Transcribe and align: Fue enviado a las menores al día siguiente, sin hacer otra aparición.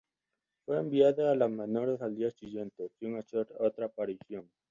Fue 0.65 0.79
enviado 0.79 1.29
a 1.29 1.35
las 1.35 1.51
menores 1.51 2.01
al 2.01 2.15
día 2.15 2.31
siguiente, 2.31 2.89
sin 2.97 3.17
hacer 3.17 3.47
otra 3.59 3.85
aparición. 3.85 4.49